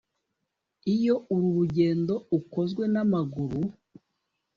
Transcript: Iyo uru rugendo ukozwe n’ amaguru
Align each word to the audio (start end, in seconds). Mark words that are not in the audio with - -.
Iyo 0.95 1.15
uru 1.33 1.47
rugendo 1.57 2.13
ukozwe 2.37 2.83
n’ 2.93 2.95
amaguru 3.03 3.59